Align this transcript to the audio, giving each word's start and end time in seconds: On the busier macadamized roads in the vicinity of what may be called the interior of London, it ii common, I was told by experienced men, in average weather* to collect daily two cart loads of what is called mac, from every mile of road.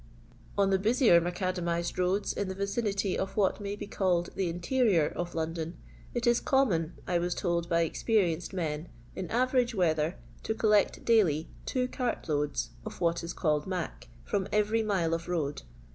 On 0.57 0.71
the 0.71 0.79
busier 0.79 1.21
macadamized 1.21 1.95
roads 1.99 2.33
in 2.33 2.47
the 2.49 2.55
vicinity 2.55 3.15
of 3.15 3.37
what 3.37 3.61
may 3.61 3.75
be 3.75 3.85
called 3.85 4.31
the 4.33 4.49
interior 4.49 5.09
of 5.09 5.35
London, 5.35 5.77
it 6.15 6.25
ii 6.25 6.33
common, 6.43 6.93
I 7.05 7.19
was 7.19 7.35
told 7.35 7.69
by 7.69 7.81
experienced 7.83 8.51
men, 8.51 8.89
in 9.15 9.29
average 9.29 9.75
weather* 9.75 10.15
to 10.41 10.55
collect 10.55 11.05
daily 11.05 11.51
two 11.67 11.87
cart 11.87 12.27
loads 12.27 12.71
of 12.83 12.99
what 12.99 13.23
is 13.23 13.33
called 13.33 13.67
mac, 13.67 14.07
from 14.23 14.47
every 14.51 14.81
mile 14.81 15.13
of 15.13 15.27
road. 15.29 15.61